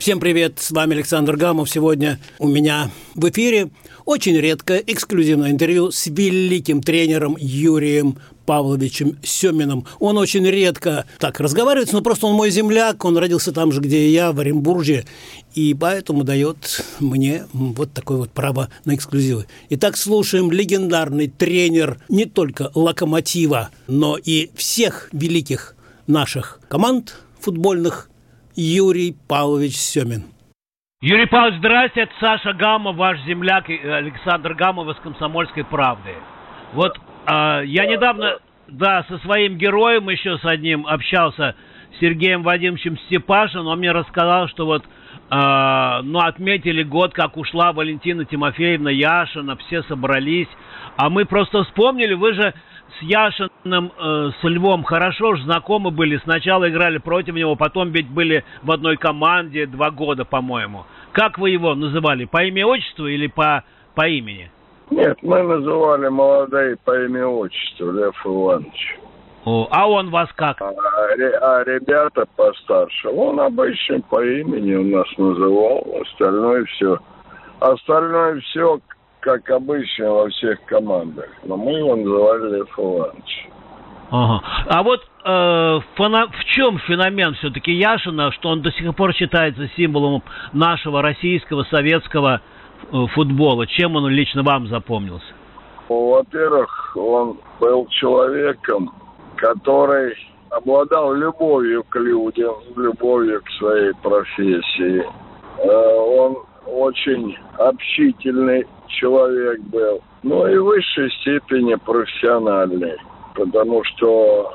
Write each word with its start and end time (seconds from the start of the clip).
Всем 0.00 0.18
привет, 0.18 0.58
с 0.58 0.70
вами 0.70 0.94
Александр 0.94 1.36
Гамов. 1.36 1.68
Сегодня 1.68 2.18
у 2.38 2.48
меня 2.48 2.90
в 3.14 3.28
эфире 3.28 3.68
очень 4.06 4.34
редкое 4.34 4.82
эксклюзивное 4.86 5.50
интервью 5.50 5.90
с 5.90 6.06
великим 6.06 6.82
тренером 6.82 7.36
Юрием 7.38 8.16
Павловичем 8.46 9.18
Семиным. 9.22 9.84
Он 9.98 10.16
очень 10.16 10.46
редко 10.46 11.04
так 11.18 11.38
разговаривает, 11.38 11.92
но 11.92 12.00
просто 12.00 12.28
он 12.28 12.34
мой 12.34 12.50
земляк, 12.50 13.04
он 13.04 13.18
родился 13.18 13.52
там 13.52 13.72
же, 13.72 13.82
где 13.82 13.98
и 14.06 14.10
я, 14.10 14.32
в 14.32 14.40
Оренбурге, 14.40 15.04
и 15.54 15.76
поэтому 15.78 16.24
дает 16.24 16.82
мне 16.98 17.44
вот 17.52 17.92
такое 17.92 18.16
вот 18.16 18.30
право 18.30 18.70
на 18.86 18.94
эксклюзивы. 18.94 19.48
Итак, 19.68 19.98
слушаем 19.98 20.50
легендарный 20.50 21.28
тренер 21.28 22.00
не 22.08 22.24
только 22.24 22.70
«Локомотива», 22.74 23.68
но 23.86 24.16
и 24.16 24.50
всех 24.54 25.10
великих 25.12 25.76
наших 26.06 26.58
команд 26.70 27.16
футбольных 27.38 28.09
Юрий 28.60 29.14
Павлович 29.26 29.72
Семин. 29.76 30.24
Юрий 31.00 31.24
Павлович, 31.24 31.60
здрасте, 31.60 32.00
это 32.02 32.12
Саша 32.20 32.52
Гамов, 32.52 32.94
ваш 32.96 33.18
земляк 33.22 33.70
Александр 33.70 34.52
Гамов 34.52 34.94
из 34.94 35.00
«Комсомольской 35.02 35.64
правды». 35.64 36.10
Вот 36.74 36.94
э, 37.26 37.62
я 37.64 37.86
недавно, 37.86 38.36
да, 38.68 39.06
со 39.08 39.16
своим 39.20 39.56
героем 39.56 40.10
еще 40.10 40.36
с 40.36 40.44
одним 40.44 40.86
общался, 40.86 41.56
Сергеем 42.00 42.42
Вадимовичем 42.42 42.98
Степашин, 43.06 43.66
он 43.66 43.78
мне 43.78 43.92
рассказал, 43.92 44.46
что 44.48 44.66
вот, 44.66 44.84
э, 44.84 46.00
ну, 46.02 46.18
отметили 46.18 46.82
год, 46.82 47.14
как 47.14 47.38
ушла 47.38 47.72
Валентина 47.72 48.26
Тимофеевна 48.26 48.90
Яшина, 48.90 49.56
все 49.56 49.82
собрались, 49.84 50.48
а 50.98 51.08
мы 51.08 51.24
просто 51.24 51.64
вспомнили, 51.64 52.12
вы 52.12 52.34
же 52.34 52.52
с 52.98 53.02
Яшиным, 53.02 53.92
э, 53.98 54.30
с 54.40 54.44
Львом 54.44 54.82
хорошо 54.84 55.34
же 55.34 55.44
знакомы 55.44 55.90
были. 55.90 56.18
Сначала 56.18 56.68
играли 56.68 56.98
против 56.98 57.34
него, 57.34 57.56
потом 57.56 57.90
ведь 57.90 58.08
были 58.08 58.44
в 58.62 58.70
одной 58.70 58.96
команде 58.96 59.66
два 59.66 59.90
года, 59.90 60.24
по-моему. 60.24 60.84
Как 61.12 61.38
вы 61.38 61.50
его 61.50 61.74
называли? 61.74 62.24
По 62.24 62.44
имя 62.44 62.66
отчеству 62.66 63.06
или 63.06 63.26
по, 63.26 63.64
по 63.94 64.08
имени? 64.08 64.50
Нет, 64.90 65.18
мы 65.22 65.42
называли 65.42 66.08
молодые 66.08 66.76
по 66.84 67.04
имя 67.04 67.26
отчеству 67.26 67.92
Лев 67.92 68.14
Иванович. 68.24 68.98
О, 69.44 69.68
а 69.70 69.88
он 69.88 70.10
вас 70.10 70.28
как? 70.34 70.60
А, 70.60 70.68
а 70.68 71.64
ребята 71.64 72.26
постарше, 72.36 73.08
он 73.08 73.40
обычно 73.40 74.00
по 74.02 74.22
имени 74.22 74.74
у 74.74 74.96
нас 74.96 75.06
называл, 75.16 75.86
остальное 76.02 76.64
все. 76.66 76.98
Остальное 77.60 78.40
все 78.40 78.80
как 79.20 79.48
обычно 79.50 80.10
во 80.10 80.28
всех 80.28 80.62
командах. 80.64 81.28
Но 81.44 81.56
мы 81.56 81.72
его 81.72 81.96
называли 81.96 82.56
Лев 82.56 82.78
Иванович. 82.78 83.48
Ага. 84.10 84.42
А 84.66 84.82
вот 84.82 85.00
э, 85.24 85.80
фона... 85.94 86.26
в 86.28 86.44
чем 86.46 86.78
феномен 86.80 87.34
все-таки 87.34 87.72
Яшина, 87.72 88.32
что 88.32 88.48
он 88.48 88.62
до 88.62 88.72
сих 88.72 88.94
пор 88.96 89.12
считается 89.14 89.68
символом 89.76 90.22
нашего 90.52 91.00
российского, 91.00 91.62
советского 91.64 92.40
э, 92.92 93.06
футбола? 93.14 93.66
Чем 93.66 93.96
он 93.96 94.08
лично 94.08 94.42
вам 94.42 94.66
запомнился? 94.66 95.32
Во-первых, 95.88 96.96
он 96.96 97.38
был 97.60 97.86
человеком, 97.88 98.92
который 99.36 100.16
обладал 100.50 101.14
любовью 101.14 101.84
к 101.84 101.96
людям, 101.96 102.54
любовью 102.76 103.42
к 103.42 103.50
своей 103.58 103.92
профессии. 104.02 105.04
Э, 105.58 105.68
он 105.68 106.36
очень 106.70 107.36
общительный 107.58 108.66
человек 108.88 109.60
был. 109.62 110.00
Ну 110.22 110.46
и 110.46 110.56
в 110.56 110.64
высшей 110.64 111.10
степени 111.20 111.74
профессиональный, 111.74 112.96
потому 113.34 113.82
что 113.84 114.52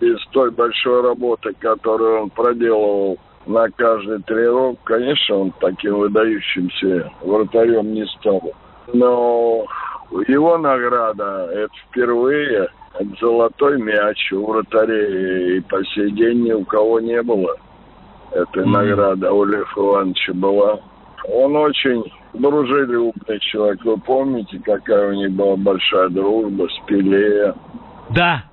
без 0.00 0.18
той 0.30 0.50
большой 0.50 1.02
работы, 1.02 1.52
которую 1.58 2.22
он 2.22 2.30
проделывал 2.30 3.18
на 3.46 3.68
каждый 3.70 4.22
тренировок, 4.22 4.78
конечно, 4.84 5.36
он 5.36 5.52
таким 5.60 5.96
выдающимся 5.96 7.10
вратарем 7.22 7.92
не 7.92 8.06
стал. 8.06 8.52
Но 8.92 9.66
его 10.28 10.58
награда– 10.58 11.48
это 11.52 11.72
впервые 11.88 12.68
золотой 13.20 13.80
мяч 13.80 14.32
у 14.32 14.46
вратарей, 14.46 15.58
и 15.58 15.60
по 15.60 15.82
сей 15.86 16.10
день 16.12 16.44
ни 16.44 16.52
у 16.52 16.64
кого 16.64 17.00
не 17.00 17.22
было. 17.22 17.56
Этой 18.32 18.64
mm-hmm. 18.64 18.68
награда 18.68 19.32
у 19.32 19.44
Лев 19.44 19.76
Ивановича 19.76 20.32
была. 20.34 20.80
Он 21.28 21.56
очень 21.56 22.04
дружелюбный 22.34 23.38
человек. 23.40 23.84
Вы 23.84 23.96
помните, 23.98 24.60
какая 24.64 25.10
у 25.10 25.14
них 25.14 25.30
была 25.32 25.56
большая 25.56 26.08
дружба 26.08 26.68
с 26.68 26.86
Пеле? 26.86 27.54
Да. 28.10 28.44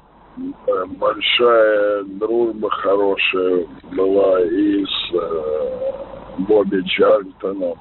Большая 0.97 2.03
дружба 2.03 2.69
хорошая 2.69 3.65
была 3.91 4.41
и 4.41 4.85
с 4.85 5.13
э, 5.13 6.39
Бобби 6.39 6.81
Чарльтоном. 6.87 7.77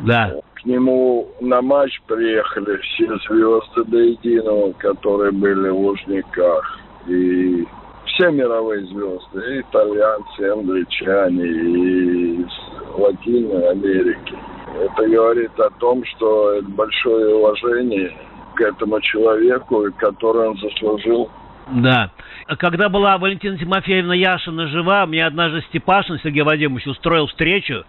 Да. 0.00 0.34
К 0.54 0.64
нему 0.64 1.28
на 1.40 1.60
матч 1.60 2.00
приехали 2.06 2.76
все 2.78 3.06
звезды 3.26 3.84
до 3.84 3.98
единого, 3.98 4.72
которые 4.72 5.32
были 5.32 5.68
в 5.70 5.78
Лужниках. 5.78 6.78
И 7.06 7.66
все 8.06 8.30
мировые 8.30 8.84
звезды, 8.86 9.56
и 9.56 9.60
итальянцы, 9.60 10.42
и 10.42 10.44
англичане, 10.44 11.46
и 11.46 12.46
Латинной 12.96 13.70
Америки. 13.70 14.34
Это 14.80 15.08
говорит 15.08 15.58
о 15.58 15.70
том, 15.78 16.04
что 16.04 16.52
это 16.54 16.68
большое 16.68 17.34
уважение 17.34 18.16
к 18.54 18.60
этому 18.60 19.00
человеку, 19.00 19.84
который 19.98 20.48
он 20.48 20.56
заслужил. 20.58 21.30
Да. 21.70 22.10
Когда 22.58 22.88
была 22.88 23.18
Валентина 23.18 23.58
Тимофеевна 23.58 24.14
Яшина 24.14 24.68
жива, 24.68 25.06
мне 25.06 25.24
однажды 25.24 25.62
Степашин 25.68 26.18
Сергей 26.22 26.42
Вадимович 26.42 26.86
устроил 26.86 27.26
встречу, 27.26 27.84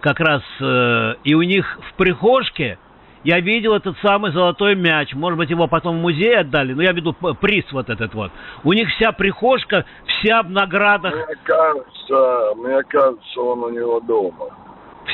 как 0.00 0.20
раз, 0.20 0.42
э, 0.60 1.14
и 1.24 1.34
у 1.34 1.42
них 1.42 1.78
в 1.90 1.96
прихожке 1.96 2.78
я 3.26 3.40
видел 3.40 3.74
этот 3.74 3.98
самый 3.98 4.30
золотой 4.30 4.76
мяч. 4.76 5.12
Может 5.12 5.36
быть, 5.36 5.50
его 5.50 5.66
потом 5.66 5.98
в 5.98 6.00
музей 6.00 6.38
отдали, 6.38 6.74
но 6.74 6.82
я 6.82 6.92
веду 6.92 7.12
приз 7.12 7.64
вот 7.72 7.90
этот 7.90 8.14
вот. 8.14 8.30
У 8.62 8.72
них 8.72 8.88
вся 8.90 9.10
прихожка, 9.10 9.84
вся 10.06 10.44
в 10.44 10.50
наградах. 10.50 11.12
Мне 11.12 11.36
кажется, 11.42 12.54
мне 12.54 12.82
кажется, 12.84 13.40
он 13.40 13.64
у 13.64 13.68
него 13.70 14.00
дома 14.00 14.46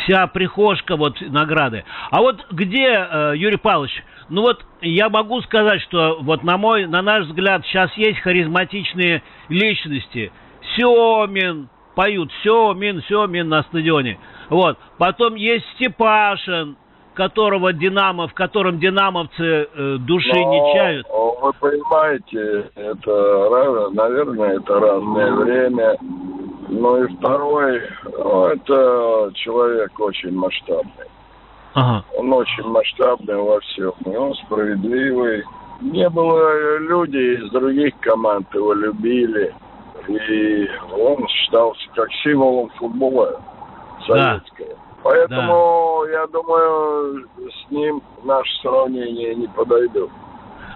вся 0.05 0.27
прихожка 0.27 0.97
вот 0.97 1.21
награды. 1.21 1.85
А 2.11 2.23
вот 2.23 2.47
где, 2.51 2.87
э, 2.89 3.33
Юрий 3.37 3.59
Павлович, 3.59 4.03
ну 4.31 4.41
вот 4.41 4.65
я 4.81 5.11
могу 5.11 5.43
сказать, 5.43 5.83
что 5.83 6.19
вот 6.23 6.43
на 6.43 6.57
мой, 6.57 6.87
на 6.87 7.03
наш 7.03 7.27
взгляд, 7.27 7.65
сейчас 7.67 7.93
есть 7.97 8.19
харизматичные 8.21 9.23
личности. 9.51 10.33
Семин, 10.77 11.69
поют 11.95 12.33
Семин, 12.43 13.03
Семин 13.03 13.49
на 13.51 13.63
стадионе. 13.65 14.19
Вот. 14.49 14.79
Потом 14.99 15.35
есть 15.35 15.67
Степашин, 15.75 16.77
которого 17.15 17.73
Динамо, 17.73 18.29
в 18.29 18.35
котором 18.35 18.79
динамовцы 18.79 19.69
э, 19.75 19.97
души 19.99 20.33
Но, 20.35 20.51
не 20.53 20.75
чают. 20.75 21.07
Вы 21.09 21.53
понимаете, 21.55 22.71
это, 22.75 23.91
наверное, 23.93 24.59
это 24.59 24.81
разное 24.81 25.33
время 25.33 25.97
ну 26.73 27.05
и 27.05 27.17
второй, 27.17 27.83
ну, 28.19 28.47
это 28.47 29.31
человек 29.35 29.99
очень 30.01 30.33
масштабный. 30.33 31.07
Ага. 31.75 32.05
Он 32.17 32.33
очень 32.33 32.65
масштабный 32.65 33.37
во 33.37 33.61
всем. 33.61 33.93
И 34.07 34.17
он 34.17 34.35
справедливый. 34.35 35.45
Не 35.81 36.09
было 36.09 36.79
людей 36.79 37.37
из 37.37 37.51
других 37.51 37.99
команд 38.01 38.47
его 38.55 38.73
любили. 38.73 39.55
И 40.09 40.69
он 40.93 41.27
считался 41.29 41.89
как 41.95 42.11
символом 42.25 42.71
футбола 42.71 43.41
советского. 44.07 44.69
Да. 44.69 44.75
Поэтому, 45.03 46.05
да. 46.07 46.13
я 46.13 46.27
думаю, 46.29 47.29
с 47.39 47.71
ним 47.71 48.03
наше 48.25 48.51
сравнение 48.63 49.35
не 49.35 49.49
подойдет. 49.49 50.11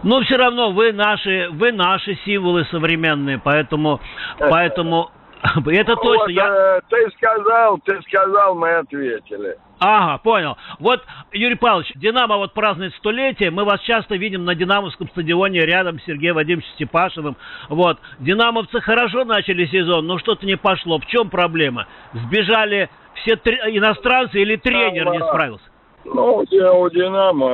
Но 0.02 0.20
все 0.23 0.37
равно 0.37 0.73
вы 0.73 0.93
наши, 0.93 1.49
вы 1.52 1.73
наши 1.73 2.17
символы 2.25 2.64
современные, 2.67 3.38
поэтому, 3.38 4.00
поэтому 4.38 5.11
Это 5.67 5.93
ну, 5.93 5.96
точно. 5.96 6.19
Вот, 6.19 6.31
я... 6.31 6.78
Э, 6.78 6.81
ты 6.88 7.11
сказал, 7.17 7.78
ты 7.84 8.00
сказал, 8.02 8.55
мы 8.55 8.70
ответили. 8.73 9.56
Ага, 9.78 10.19
понял. 10.19 10.56
Вот, 10.78 11.02
Юрий 11.32 11.56
Павлович, 11.56 11.93
Динамо 11.96 12.38
вот 12.38 12.55
празднует 12.55 12.94
столетие. 12.94 13.50
Мы 13.50 13.64
вас 13.64 13.81
часто 13.81 14.17
видим 14.17 14.44
на 14.44 14.55
Динамовском 14.55 15.08
стадионе 15.08 15.61
рядом 15.67 16.00
с 16.00 16.05
Сергеем 16.05 16.34
Вадимовичем 16.34 16.73
Степашиным. 16.75 17.37
Вот. 17.69 17.99
Динамовцы 18.19 18.81
хорошо 18.81 19.25
начали 19.25 19.67
сезон, 19.67 20.06
но 20.06 20.19
что-то 20.19 20.46
не 20.46 20.56
пошло. 20.56 20.99
В 20.99 21.06
чем 21.06 21.28
проблема? 21.28 21.87
Сбежали 22.14 22.88
все 23.17 23.37
три... 23.37 23.56
иностранцы 23.76 24.40
или 24.40 24.56
тренер 24.56 25.11
не 25.11 25.19
справился? 25.19 25.64
Ну, 26.05 26.37
у 26.37 26.90
«Динамо», 26.90 27.46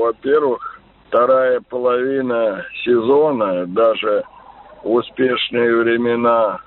во-первых, 0.00 0.80
вторая 1.08 1.60
половина 1.60 2.64
сезона, 2.84 3.66
даже 3.66 4.24
успешные 4.82 5.76
времена 5.76 6.60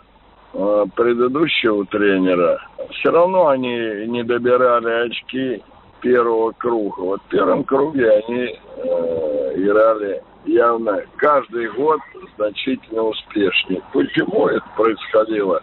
предыдущего 0.51 1.85
тренера, 1.85 2.59
все 2.91 3.11
равно 3.11 3.47
они 3.47 4.07
не 4.07 4.23
добирали 4.23 5.07
очки 5.07 5.61
первого 6.01 6.51
круга. 6.53 6.99
Вот 6.99 7.21
в 7.21 7.29
первом 7.29 7.63
круге 7.63 8.09
они 8.09 8.59
э, 8.77 9.53
играли 9.55 10.21
явно 10.45 11.01
каждый 11.17 11.69
год 11.71 11.99
значительно 12.37 13.03
успешнее. 13.03 13.81
Почему 13.93 14.47
это 14.47 14.65
происходило? 14.75 15.61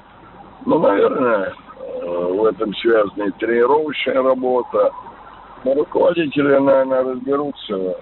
Ну, 0.67 0.79
наверное, 0.79 1.53
э, 1.53 2.07
в 2.07 2.45
этом 2.45 2.75
связана 2.77 3.25
и 3.25 3.31
тренировочная 3.33 4.23
работа. 4.23 4.93
Но 5.65 5.75
руководители, 5.75 6.59
наверное, 6.59 7.05
разберутся 7.05 7.97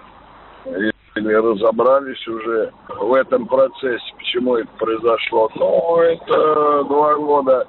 или 1.14 1.32
разобрались 1.32 2.26
уже 2.26 2.72
в 2.88 3.12
этом 3.14 3.46
процессе, 3.46 4.14
почему 4.16 4.56
это 4.56 4.70
произошло. 4.78 5.50
Ну, 5.54 5.98
это 5.98 6.84
два 6.84 7.14
года, 7.16 7.66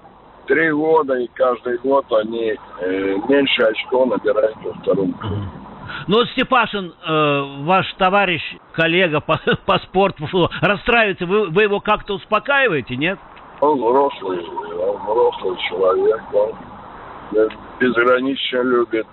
три 0.47 0.71
года, 0.71 1.15
и 1.15 1.27
каждый 1.33 1.77
год 1.79 2.05
они 2.11 2.55
э, 2.79 3.15
меньше 3.27 3.63
очков 3.63 4.09
набирают 4.09 4.55
во 4.63 4.73
втором 4.73 5.13
круге. 5.13 5.49
Ну, 6.07 6.17
вот 6.17 6.27
Степашин, 6.29 6.93
э, 7.05 7.63
ваш 7.63 7.91
товарищ, 7.95 8.41
коллега 8.73 9.19
по, 9.19 9.39
по 9.65 9.77
спорту, 9.79 10.25
расстраивается, 10.61 11.25
вы, 11.25 11.49
вы 11.49 11.63
его 11.63 11.79
как-то 11.79 12.15
успокаиваете, 12.15 12.95
нет? 12.95 13.19
Он 13.59 13.77
взрослый, 13.77 14.39
он 14.39 14.97
взрослый 15.03 15.57
человек, 15.69 16.21
он 16.33 17.49
безгранично 17.79 18.61
любит 18.61 19.07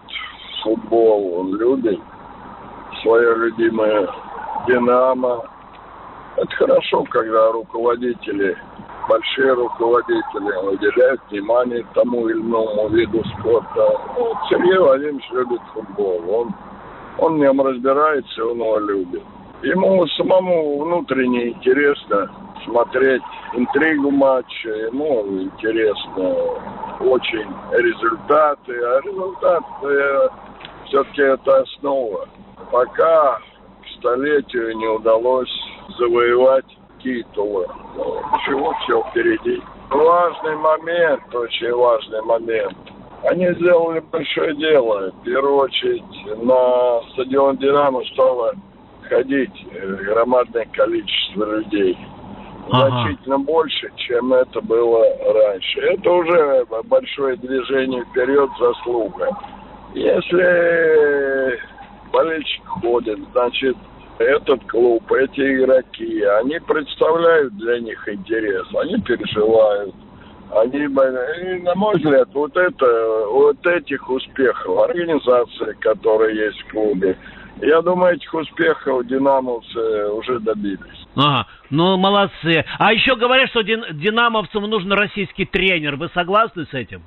футбол, 0.63 1.41
он 1.41 1.57
любит 1.57 2.01
свое 3.03 3.35
любимое 3.37 4.09
«Динамо». 4.67 5.43
Это 6.37 6.57
хорошо, 6.57 7.05
когда 7.11 7.53
руководители, 7.53 8.57
большие 9.09 9.53
руководители 9.53 10.69
уделяют 10.73 11.21
внимание 11.31 11.85
тому 11.95 12.29
или 12.29 12.41
иному 12.41 12.89
виду 12.89 13.23
спорта. 13.25 13.99
Ну, 14.17 14.33
Сергей 14.49 14.79
Владимирович 14.79 15.29
любит 15.33 15.61
футбол. 15.75 16.23
Он, 16.29 16.55
он 17.19 17.35
в 17.35 17.39
нем 17.39 17.61
разбирается, 17.61 18.45
он 18.45 18.59
его 18.59 18.79
любит. 18.79 19.23
Ему 19.63 20.07
самому 20.07 20.85
внутренне 20.85 21.49
интересно 21.49 22.31
смотреть 22.65 23.23
интригу 23.55 24.11
матча, 24.11 24.71
ему 24.71 25.27
интересно 25.43 26.35
очень 27.01 27.47
результаты, 27.73 28.73
а 28.73 29.01
результаты 29.05 30.31
все-таки 30.87 31.23
это 31.23 31.61
основа. 31.61 32.27
Пока 32.71 33.39
к 33.39 33.99
столетию 33.99 34.77
не 34.77 34.87
удалось 34.87 35.51
завоевать 35.99 36.67
титулы. 37.03 37.67
Чего 38.47 38.75
все 38.83 39.03
впереди. 39.11 39.63
Важный 39.91 40.57
момент, 40.57 41.35
очень 41.35 41.73
важный 41.73 42.23
момент. 42.23 42.77
Они 43.25 43.53
сделали 43.55 44.01
большое 44.01 44.55
дело. 44.57 45.11
В 45.11 45.25
первую 45.25 45.57
очередь 45.57 46.03
на 46.43 47.03
стадион 47.13 47.57
«Динамо» 47.59 48.03
стало 48.13 48.55
ходить 49.09 49.67
громадное 50.07 50.67
количество 50.73 51.57
людей. 51.57 51.99
Ага. 52.71 52.89
Значительно 52.89 53.39
больше, 53.39 53.91
чем 53.97 54.33
это 54.33 54.61
было 54.61 55.05
раньше. 55.35 55.81
Это 55.81 56.11
уже 56.11 56.65
большое 56.85 57.37
движение 57.37 58.05
вперед, 58.05 58.49
заслуга. 58.59 59.29
Если 59.93 61.61
болельщик 62.13 62.65
ходит, 62.67 63.19
значит, 63.33 63.77
этот 64.19 64.63
клуб, 64.67 65.11
эти 65.13 65.41
игроки, 65.41 66.23
они 66.23 66.59
представляют 66.61 67.57
для 67.57 67.81
них 67.81 68.07
интерес, 68.09 68.67
они 68.75 69.01
переживают. 69.01 69.95
Они, 70.53 70.79
и, 70.81 71.63
на 71.63 71.75
мой 71.77 71.97
взгляд, 71.97 72.29
вот 72.35 72.57
это, 72.57 73.27
вот 73.29 73.65
этих 73.65 74.11
успехов, 74.11 74.79
организации, 74.81 75.77
которые 75.81 76.47
есть 76.47 76.61
в 76.63 76.71
клубе, 76.73 77.17
я 77.63 77.81
думаю, 77.83 78.17
этих 78.17 78.35
успехов 78.35 79.07
динамовцы 79.07 80.11
уже 80.13 80.41
добились. 80.41 81.07
Ага, 81.15 81.47
ну 81.71 81.97
молодцы. 81.97 82.65
А 82.79 82.93
еще 82.93 83.17
говорят, 83.17 83.51
что 83.51 83.63
дин, 83.63 83.85
динамовцам 83.93 84.65
нужен 84.65 84.93
российский 84.93 85.45
тренер. 85.45 85.97
Вы 85.97 86.09
согласны 86.15 86.67
с 86.67 86.75
этим? 86.75 87.03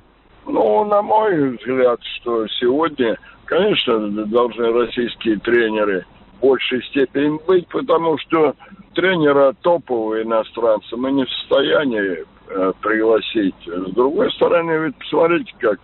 Ну, 0.46 0.84
на 0.84 1.02
мой 1.02 1.56
взгляд, 1.56 2.00
что 2.16 2.46
сегодня, 2.60 3.16
конечно, 3.46 4.08
должны 4.26 4.72
российские 4.72 5.38
тренеры 5.38 6.04
в 6.36 6.40
большей 6.40 6.82
степени 6.84 7.38
быть, 7.46 7.66
потому 7.68 8.18
что 8.18 8.54
тренера 8.94 9.54
топовые 9.62 10.24
иностранцы 10.24 10.96
мы 10.96 11.12
не 11.12 11.24
в 11.24 11.30
состоянии 11.30 12.24
э, 12.48 12.72
пригласить. 12.80 13.54
С 13.66 13.90
другой 13.92 14.30
стороны, 14.32 14.86
ведь 14.86 14.96
посмотрите, 14.96 15.52
как 15.58 15.78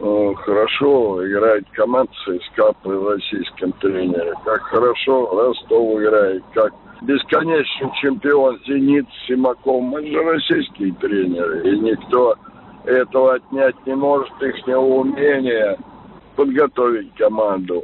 э, 0.00 0.34
хорошо 0.36 1.26
играет 1.26 1.64
команда 1.72 2.12
ЦСКА 2.24 2.72
при 2.82 2.92
российском 2.92 3.72
тренере, 3.72 4.32
как 4.44 4.62
хорошо 4.62 5.30
Ростов 5.30 6.00
играет, 6.00 6.42
как 6.54 6.72
бесконечный 7.02 7.90
чемпион 8.00 8.58
«Зенит» 8.66 9.06
Симаков. 9.26 9.82
Мы 9.82 10.06
же 10.06 10.22
российские 10.22 10.92
тренеры, 10.94 11.68
и 11.70 11.78
никто 11.78 12.34
этого 12.84 13.34
отнять 13.34 13.74
не 13.86 13.94
может 13.94 14.32
их 14.42 14.66
умения 14.66 15.78
подготовить 16.38 17.12
команду 17.16 17.82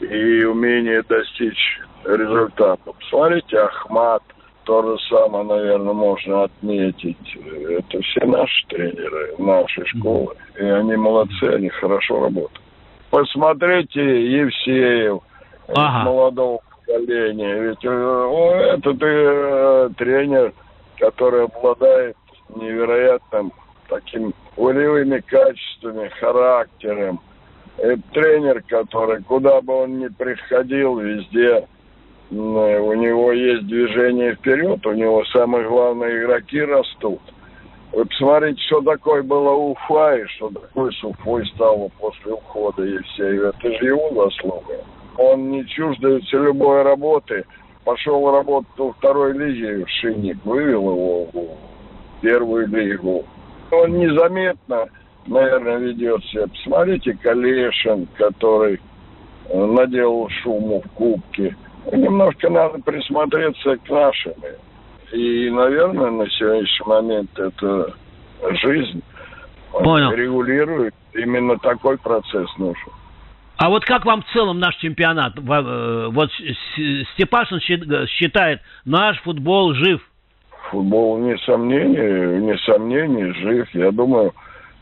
и 0.00 0.42
умение 0.42 1.04
достичь 1.08 1.80
результата. 2.04 2.92
Посмотрите, 3.00 3.58
Ахмат, 3.60 4.24
то 4.64 4.82
же 4.82 4.98
самое, 5.08 5.44
наверное, 5.44 5.92
можно 5.92 6.42
отметить. 6.42 7.38
Это 7.68 8.02
все 8.02 8.26
наши 8.26 8.66
тренеры, 8.66 9.36
наши 9.38 9.86
школы. 9.86 10.34
И 10.58 10.64
они 10.64 10.96
молодцы, 10.96 11.44
они 11.44 11.68
хорошо 11.68 12.24
работают. 12.24 12.60
Посмотрите 13.10 14.00
Евсеев, 14.00 15.20
ага. 15.68 16.04
молодого 16.10 16.58
поколения. 16.84 17.54
Ведь 17.54 17.84
э, 17.84 18.74
этот 18.74 19.00
э, 19.00 19.90
тренер, 19.96 20.52
который 20.98 21.44
обладает 21.44 22.16
невероятным 22.52 23.52
таким 23.88 24.34
волевыми 24.56 25.20
качествами, 25.20 26.08
характером. 26.18 27.20
Это 27.78 28.00
тренер, 28.12 28.62
который, 28.68 29.22
куда 29.22 29.60
бы 29.60 29.82
он 29.82 29.98
ни 29.98 30.08
приходил, 30.08 30.98
везде 30.98 31.66
у 32.30 32.92
него 32.94 33.32
есть 33.32 33.66
движение 33.66 34.34
вперед, 34.34 34.84
у 34.86 34.92
него 34.92 35.24
самые 35.26 35.68
главные 35.68 36.18
игроки 36.18 36.60
растут. 36.60 37.20
Вы 37.92 38.04
посмотрите, 38.04 38.60
что 38.62 38.80
такое 38.80 39.22
было 39.22 39.50
Уфа 39.50 40.16
и 40.16 40.26
что 40.26 40.50
такое 40.50 40.90
с 40.90 41.04
Уфой 41.04 41.46
стало 41.54 41.88
после 42.00 42.32
ухода 42.32 42.82
Евсеева. 42.82 43.54
Это 43.58 43.78
же 43.78 43.86
его 43.86 44.24
заслуга. 44.24 44.84
Он 45.18 45.50
не 45.50 45.64
чуждается 45.66 46.36
любой 46.36 46.82
работы. 46.82 47.44
Пошел 47.84 48.28
работать 48.32 48.76
во 48.76 48.92
второй 48.92 49.32
лиге 49.38 49.84
в 49.84 49.88
Шинник, 49.88 50.44
вывел 50.44 50.90
его 50.90 51.24
в 51.32 52.20
первую 52.20 52.66
лигу 52.66 53.24
он 53.70 53.98
незаметно, 53.98 54.86
наверное, 55.28 55.78
ведет 55.78 56.24
себя. 56.26 56.46
Посмотрите, 56.46 57.16
Калешин, 57.22 58.06
который 58.14 58.80
э, 59.48 59.66
наделал 59.66 60.28
шуму 60.42 60.82
в 60.82 60.90
Кубке. 60.92 61.56
Немножко 61.92 62.50
надо 62.50 62.78
присмотреться 62.82 63.76
к 63.76 63.88
нашим. 63.88 64.32
И, 65.12 65.50
наверное, 65.50 66.10
на 66.10 66.28
сегодняшний 66.30 66.86
момент 66.86 67.38
это 67.38 67.94
жизнь 68.62 69.02
Понял. 69.70 70.10
регулирует. 70.12 70.94
Именно 71.14 71.58
такой 71.58 71.96
процесс 71.96 72.48
нужен. 72.58 72.92
А 73.56 73.70
вот 73.70 73.84
как 73.84 74.04
вам 74.04 74.22
в 74.22 74.32
целом 74.32 74.58
наш 74.58 74.76
чемпионат? 74.76 75.38
Э, 75.38 76.08
вот 76.10 76.30
Степашин 77.14 77.60
считает, 77.60 78.60
наш 78.84 79.20
футбол 79.22 79.74
жив– 79.74 80.00
футбол, 80.70 81.16
вне 81.16 81.36
сомнений, 81.38 82.38
вне 82.38 82.58
сомнений, 82.58 83.32
жив. 83.32 83.68
Я 83.74 83.90
думаю, 83.90 84.32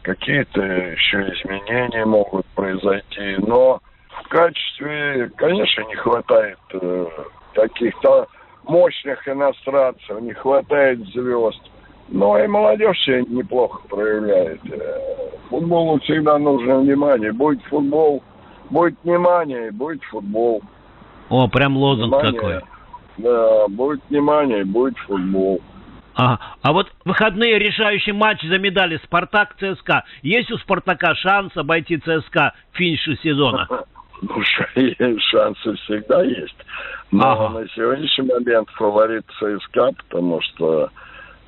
какие-то 0.05 0.63
еще 0.63 1.33
изменения 1.33 2.05
могут 2.05 2.47
произойти. 2.55 3.37
Но 3.39 3.81
в 4.23 4.29
качестве, 4.29 5.31
конечно, 5.37 5.83
не 5.89 5.97
хватает 5.97 6.59
э, 6.73 7.07
каких-то 7.55 8.29
мощных 8.65 9.27
иностранцев, 9.27 10.21
не 10.21 10.35
хватает 10.35 11.01
звезд. 11.09 11.61
Но 12.09 12.39
и 12.39 12.47
молодежь 12.47 13.01
себя 13.03 13.23
неплохо 13.23 13.81
проявляет. 13.89 14.61
Э, 14.71 15.31
футболу 15.49 15.99
всегда 16.01 16.39
нужно 16.39 16.81
внимание. 16.81 17.33
Будет 17.33 17.63
футбол, 17.65 18.23
будет 18.71 18.97
внимание, 19.05 19.73
будет 19.73 20.03
футбол. 20.05 20.63
О, 21.31 21.49
прям 21.49 21.79
лозунг 21.79 22.15
внимание, 22.15 22.33
такой. 22.33 22.61
Да, 23.17 23.69
будет 23.69 24.03
внимание, 24.11 24.65
будет 24.67 24.99
футбол. 24.99 25.63
А, 26.15 26.39
а 26.61 26.73
вот 26.73 26.93
выходные 27.05 27.59
решающий 27.59 28.13
матч 28.13 28.43
за 28.43 28.59
медали 28.59 29.01
Спартак 29.05 29.57
ЦСКА. 29.59 30.05
Есть 30.23 30.51
у 30.51 30.59
Спартака 30.59 31.15
шанс 31.15 31.57
обойти 31.57 31.99
ЦСКА 31.99 32.55
в 32.73 32.77
финише 32.77 33.17
сезона? 33.23 33.69
Ну, 34.23 34.41
шансы 35.19 35.75
всегда 35.75 36.23
есть. 36.23 36.57
Но 37.11 37.33
ага. 37.33 37.61
на 37.61 37.69
сегодняшний 37.69 38.27
момент 38.33 38.71
фаворит 38.71 39.25
ЦСКА, 39.39 39.91
потому 40.09 40.41
что 40.41 40.89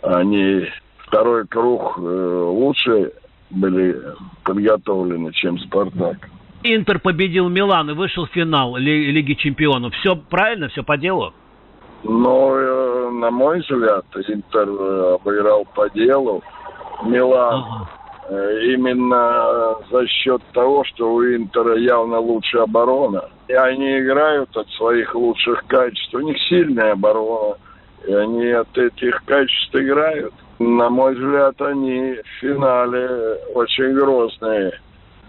они 0.03 0.67
второй 0.99 1.47
круг 1.47 1.97
э, 1.97 2.01
лучше 2.03 3.13
были 3.51 3.97
подготовлены, 4.45 5.33
чем 5.33 5.59
Спартак. 5.61 6.29
Интер 6.63 6.99
победил 6.99 7.49
Милан 7.49 7.91
и 7.91 7.95
вышел 7.95 8.27
в 8.27 8.31
финал 8.31 8.77
Лиги 8.77 9.35
Чемпионов. 9.35 9.95
Все 9.95 10.17
правильно, 10.17 10.69
все 10.69 10.83
по 10.83 10.97
делу? 10.97 11.33
Ну, 12.03 12.55
э, 12.55 13.11
на 13.11 13.31
мой 13.31 13.61
взгляд, 13.61 14.05
Интер 14.29 14.69
э, 14.69 15.15
обыграл 15.15 15.67
по 15.75 15.88
делу. 15.91 16.43
Милан 17.05 17.65
ага. 17.65 17.88
Э, 18.29 18.65
именно 18.75 19.76
за 19.91 20.07
счет 20.09 20.43
того, 20.53 20.83
что 20.85 21.15
у 21.15 21.23
Интера 21.23 21.76
явно 21.76 22.19
лучшая 22.19 22.65
оборона. 22.65 23.25
И 23.49 23.53
они 23.53 24.00
играют 24.00 24.57
от 24.57 24.69
своих 24.71 25.15
лучших 25.15 25.65
качеств. 25.69 26.15
У 26.15 26.21
них 26.21 26.37
сильная 26.49 26.93
оборона. 26.93 27.57
И 28.07 28.12
они 28.12 28.50
от 28.50 28.76
этих 28.76 29.25
качеств 29.25 29.75
играют. 29.75 30.35
На 30.59 30.91
мой 30.91 31.15
взгляд, 31.15 31.61
они 31.61 32.15
в 32.15 32.41
финале 32.41 33.38
очень 33.55 33.93
грозные, 33.95 34.81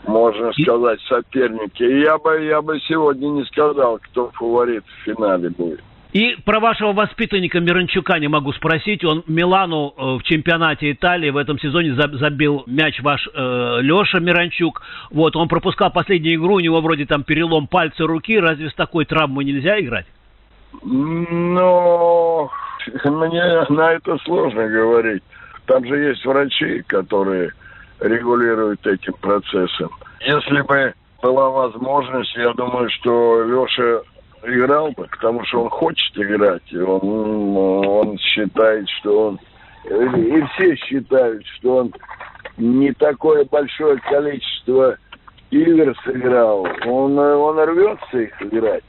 можно 0.08 0.52
сказать, 0.54 1.00
соперники. 1.02 1.84
И 1.84 2.02
я 2.02 2.18
бы, 2.18 2.44
я 2.46 2.62
бы 2.62 2.80
сегодня 2.80 3.28
не 3.28 3.44
сказал, 3.46 4.00
кто 4.00 4.32
фаворит 4.34 4.86
в 4.86 5.04
финале 5.04 5.50
будет. 5.50 5.84
И 6.14 6.38
про 6.46 6.60
вашего 6.60 6.94
воспитанника 6.94 7.60
Миранчука 7.60 8.18
не 8.18 8.28
могу 8.28 8.54
спросить. 8.54 9.04
Он 9.04 9.24
Милану 9.28 9.94
э, 9.96 10.02
в 10.20 10.24
чемпионате 10.24 10.92
Италии 10.92 11.30
в 11.30 11.38
этом 11.38 11.60
сезоне 11.60 11.96
забил 11.96 12.64
мяч 12.66 13.02
ваш 13.02 13.28
э, 13.28 13.80
Леша 13.82 14.20
Миранчук. 14.20 14.82
Вот, 15.12 15.36
он 15.36 15.48
пропускал 15.48 15.92
последнюю 15.92 16.36
игру, 16.36 16.56
у 16.56 16.60
него 16.60 16.80
вроде 16.82 17.06
там 17.06 17.24
перелом 17.24 17.68
пальца 17.68 18.08
руки. 18.08 18.40
Разве 18.40 18.70
с 18.70 18.74
такой 18.74 19.06
травмой 19.06 19.44
нельзя 19.44 19.80
играть? 19.80 20.06
Ну, 20.82 22.50
мне 23.04 23.66
на 23.70 23.94
это 23.94 24.18
сложно 24.24 24.68
говорить. 24.68 25.24
Там 25.66 25.86
же 25.86 25.98
есть 25.98 26.26
врачи, 26.26 26.84
которые 26.88 27.52
регулируют 28.00 28.86
этим 28.88 29.14
процессом. 29.20 29.90
Если 30.22 30.62
бы 30.62 30.94
была 31.22 31.50
возможность, 31.50 32.34
я 32.36 32.54
думаю, 32.54 32.90
что 32.92 33.44
Леша 33.44 34.02
играл 34.44 34.92
бы, 34.92 35.08
потому 35.12 35.44
что 35.46 35.64
он 35.64 35.70
хочет 35.70 36.18
играть. 36.18 36.64
И 36.72 36.78
он, 36.78 37.58
он 37.58 38.18
считает, 38.18 38.88
что 38.90 39.28
он... 39.28 39.40
И 39.86 40.42
все 40.54 40.76
считают, 40.76 41.46
что 41.46 41.78
он 41.78 41.94
не 42.58 42.92
такое 42.94 43.46
большое 43.46 43.98
количество 44.00 44.98
игр 45.52 45.96
сыграл. 46.04 46.68
Он, 46.86 47.18
он 47.18 47.60
рвется 47.60 48.20
их 48.20 48.42
играть. 48.42 48.84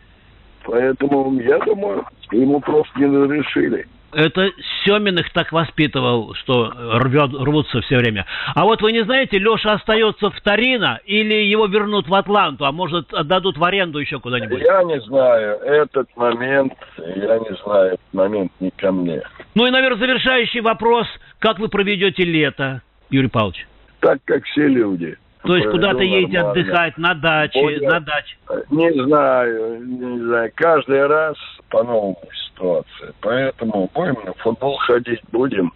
Поэтому, 0.65 1.39
я 1.41 1.59
думаю, 1.61 2.05
ему 2.33 2.61
просто 2.61 2.99
не 2.99 3.07
разрешили. 3.07 3.87
Это 4.13 4.51
Семин 4.85 5.19
их 5.19 5.31
так 5.33 5.53
воспитывал, 5.53 6.35
что 6.35 6.73
рвет, 6.99 7.31
рвутся 7.35 7.81
все 7.83 7.99
время. 7.99 8.25
А 8.55 8.65
вот 8.65 8.81
вы 8.81 8.93
не 8.93 9.05
знаете, 9.05 9.39
Леша 9.39 9.73
остается 9.73 10.31
в 10.31 10.41
Торино 10.41 10.99
или 11.05 11.35
его 11.35 11.67
вернут 11.67 12.09
в 12.09 12.15
Атланту, 12.15 12.65
а 12.65 12.73
может 12.73 13.13
отдадут 13.13 13.59
в 13.59 13.65
аренду 13.65 13.99
еще 13.99 14.19
куда-нибудь? 14.19 14.63
Я 14.63 14.83
не 14.85 15.01
знаю. 15.03 15.59
Этот 15.61 16.09
момент, 16.17 16.73
я 16.97 17.39
не 17.39 17.57
знаю, 17.63 17.87
этот 17.95 18.15
момент 18.15 18.53
не 18.61 18.71
ко 18.71 18.93
мне. 18.93 19.23
Ну 19.55 19.67
и, 19.67 19.71
наверное, 19.71 19.99
завершающий 19.99 20.61
вопрос. 20.61 21.07
Как 21.39 21.59
вы 21.59 21.69
проведете 21.69 22.25
лето, 22.25 22.81
Юрий 23.11 23.29
Павлович? 23.29 23.67
Так, 24.01 24.19
как 24.25 24.45
все 24.45 24.69
люди. 24.69 25.17
То 25.43 25.57
есть 25.57 25.71
куда-то 25.71 26.03
едете 26.03 26.41
отдыхать, 26.41 26.99
на 26.99 27.15
даче, 27.15 27.61
Будет, 27.61 27.83
на 27.83 28.01
даче? 28.01 28.37
Не 28.71 28.93
знаю, 29.05 29.81
не 29.85 30.19
знаю. 30.19 30.53
Каждый 30.55 31.07
раз 31.07 31.37
по 31.71 31.83
новому 31.83 32.19
ситуации. 32.47 33.15
Поэтому 33.21 33.91
будем 33.95 34.17
на 34.25 34.33
футбол 34.35 34.77
ходить, 34.79 35.21
будем 35.31 35.73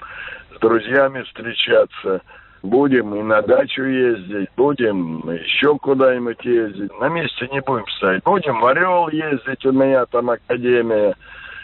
с 0.54 0.58
друзьями 0.58 1.22
встречаться, 1.22 2.22
будем 2.62 3.14
и 3.14 3.22
на 3.22 3.42
дачу 3.42 3.84
ездить, 3.84 4.48
будем 4.56 5.20
еще 5.30 5.78
куда-нибудь 5.78 6.44
ездить. 6.44 6.90
На 7.00 7.08
месте 7.08 7.48
не 7.52 7.60
будем 7.60 7.86
стоять. 7.96 8.22
Будем 8.24 8.60
в 8.60 8.66
Орел 8.66 9.08
ездить, 9.08 9.64
у 9.64 9.72
меня 9.72 10.06
там 10.06 10.30
академия. 10.30 11.14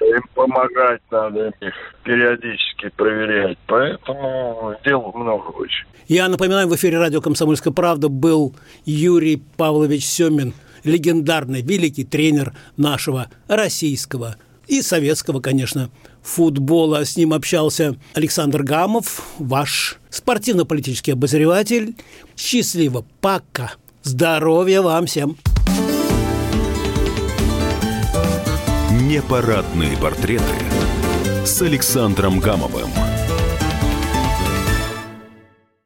Им 0.00 0.23
помогать 0.35 1.00
надо, 1.11 1.52
их 1.61 1.75
периодически 2.05 2.90
проверять. 2.97 3.59
Поэтому 3.67 4.75
дел 4.85 5.12
много 5.14 5.49
очень. 5.49 5.87
Я 6.07 6.28
напоминаю, 6.28 6.69
в 6.69 6.75
эфире 6.76 6.99
радио 6.99 7.21
«Комсомольская 7.21 7.73
правда» 7.73 8.09
был 8.09 8.55
Юрий 8.85 9.43
Павлович 9.57 10.07
Семин, 10.07 10.55
легендарный, 10.85 11.62
великий 11.62 12.05
тренер 12.05 12.55
нашего 12.76 13.26
российского 13.47 14.37
и 14.69 14.83
советского, 14.83 15.40
конечно, 15.40 15.90
футбола. 16.23 17.05
С 17.05 17.17
ним 17.17 17.33
общался 17.33 17.97
Александр 18.14 18.62
Гамов, 18.62 19.23
ваш 19.38 19.99
спортивно-политический 20.11 21.12
обозреватель. 21.12 21.95
Счастливо, 22.37 23.05
пока. 23.21 23.73
Здоровья 24.02 24.81
вам 24.81 25.07
всем. 25.07 25.37
Непарадные 29.08 29.96
портреты 29.96 30.44
с 31.42 31.62
Александром 31.62 32.40
Гамовым. 32.40 32.90